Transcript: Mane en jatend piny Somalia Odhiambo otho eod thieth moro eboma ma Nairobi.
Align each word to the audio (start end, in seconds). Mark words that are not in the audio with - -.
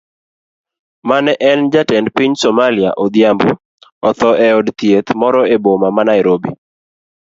Mane 1.07 1.33
en 1.49 1.59
jatend 1.73 2.07
piny 2.17 2.33
Somalia 2.43 2.89
Odhiambo 3.03 3.49
otho 4.09 4.29
eod 4.47 4.67
thieth 4.77 5.09
moro 5.21 5.41
eboma 5.55 5.87
ma 5.95 6.03
Nairobi. 6.09 6.49